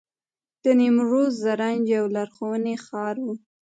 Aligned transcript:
د 0.63 0.65
نیمروز 0.79 1.31
زرنج 1.43 1.83
یو 1.97 2.05
لرغونی 2.15 2.75
ښار 2.85 3.15
و 3.23 3.27